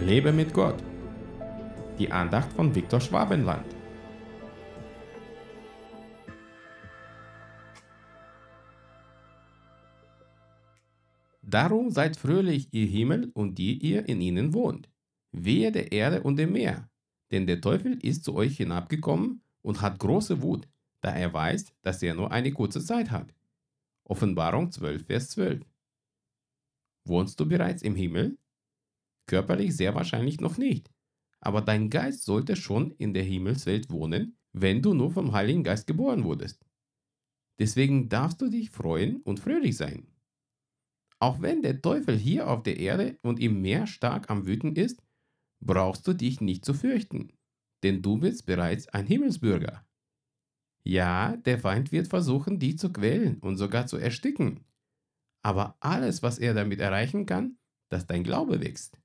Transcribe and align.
Lebe 0.00 0.32
mit 0.32 0.52
Gott. 0.52 0.82
Die 1.98 2.10
Andacht 2.10 2.52
von 2.52 2.74
Viktor 2.74 3.00
Schwabenland. 3.00 3.64
Darum 11.42 11.90
seid 11.90 12.16
fröhlich, 12.16 12.68
ihr 12.72 12.86
Himmel 12.86 13.30
und 13.34 13.56
die 13.56 13.78
ihr 13.78 14.08
in 14.08 14.20
ihnen 14.20 14.52
wohnt. 14.52 14.90
Wehe 15.30 15.70
der 15.70 15.92
Erde 15.92 16.22
und 16.22 16.36
dem 16.36 16.52
Meer, 16.52 16.90
denn 17.30 17.46
der 17.46 17.60
Teufel 17.60 17.96
ist 18.02 18.24
zu 18.24 18.34
euch 18.34 18.56
hinabgekommen 18.56 19.42
und 19.62 19.80
hat 19.80 20.00
große 20.00 20.42
Wut, 20.42 20.68
da 21.00 21.14
er 21.14 21.32
weiß, 21.32 21.72
dass 21.82 22.02
er 22.02 22.14
nur 22.14 22.32
eine 22.32 22.52
kurze 22.52 22.84
Zeit 22.84 23.12
hat. 23.12 23.32
Offenbarung 24.02 24.72
12, 24.72 25.06
Vers 25.06 25.30
12. 25.30 25.62
Wohnst 27.04 27.38
du 27.38 27.46
bereits 27.46 27.82
im 27.82 27.94
Himmel? 27.94 28.36
Körperlich 29.26 29.76
sehr 29.76 29.94
wahrscheinlich 29.94 30.40
noch 30.40 30.58
nicht, 30.58 30.90
aber 31.40 31.60
dein 31.60 31.90
Geist 31.90 32.24
sollte 32.24 32.56
schon 32.56 32.92
in 32.92 33.14
der 33.14 33.22
Himmelswelt 33.22 33.90
wohnen, 33.90 34.38
wenn 34.52 34.82
du 34.82 34.94
nur 34.94 35.10
vom 35.10 35.32
Heiligen 35.32 35.64
Geist 35.64 35.86
geboren 35.86 36.24
wurdest. 36.24 36.64
Deswegen 37.58 38.08
darfst 38.08 38.40
du 38.40 38.48
dich 38.48 38.70
freuen 38.70 39.20
und 39.22 39.40
fröhlich 39.40 39.76
sein. 39.76 40.08
Auch 41.20 41.40
wenn 41.40 41.62
der 41.62 41.80
Teufel 41.80 42.18
hier 42.18 42.48
auf 42.48 42.62
der 42.62 42.78
Erde 42.78 43.18
und 43.22 43.40
im 43.40 43.62
Meer 43.62 43.86
stark 43.86 44.30
am 44.30 44.46
Wüten 44.46 44.74
ist, 44.76 45.02
brauchst 45.64 46.06
du 46.06 46.12
dich 46.12 46.40
nicht 46.40 46.64
zu 46.64 46.74
fürchten, 46.74 47.32
denn 47.82 48.02
du 48.02 48.18
bist 48.18 48.46
bereits 48.46 48.88
ein 48.88 49.06
Himmelsbürger. 49.06 49.86
Ja, 50.86 51.36
der 51.38 51.58
Feind 51.58 51.92
wird 51.92 52.08
versuchen, 52.08 52.58
dich 52.58 52.78
zu 52.78 52.92
quälen 52.92 53.38
und 53.38 53.56
sogar 53.56 53.86
zu 53.86 53.96
ersticken. 53.96 54.66
Aber 55.42 55.76
alles, 55.80 56.22
was 56.22 56.38
er 56.38 56.52
damit 56.52 56.80
erreichen 56.80 57.26
kann, 57.26 57.58
dass 57.90 58.06
dein 58.06 58.24
Glaube 58.24 58.60
wächst. 58.60 58.98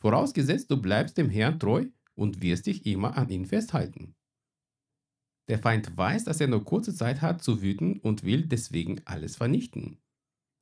Vorausgesetzt, 0.00 0.70
du 0.70 0.80
bleibst 0.80 1.18
dem 1.18 1.30
Herrn 1.30 1.60
treu 1.60 1.86
und 2.14 2.42
wirst 2.42 2.66
dich 2.66 2.86
immer 2.86 3.16
an 3.16 3.28
ihn 3.28 3.46
festhalten. 3.46 4.14
Der 5.48 5.58
Feind 5.58 5.96
weiß, 5.96 6.24
dass 6.24 6.40
er 6.40 6.46
nur 6.46 6.64
kurze 6.64 6.94
Zeit 6.94 7.20
hat 7.22 7.42
zu 7.42 7.60
wüten 7.60 7.98
und 8.00 8.24
will 8.24 8.46
deswegen 8.46 9.00
alles 9.04 9.36
vernichten. 9.36 9.98